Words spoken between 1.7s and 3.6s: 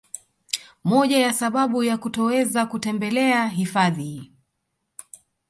ya kutoweza kutembelea